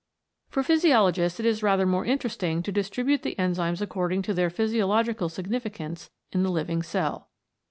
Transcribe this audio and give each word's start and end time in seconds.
For 0.49 0.63
physiologists 0.63 1.39
it 1.39 1.45
is 1.45 1.61
rather 1.61 1.85
more 1.85 2.07
interesting 2.07 2.63
to 2.63 2.71
distribute 2.71 3.21
the 3.21 3.35
enzymes 3.37 3.81
according 3.81 4.23
to 4.23 4.33
their 4.33 4.49
physio 4.49 4.87
logical 4.87 5.29
significance 5.29 6.09
in 6.31 6.41
the 6.41 6.49
living 6.49 6.81
cell. 6.81 7.29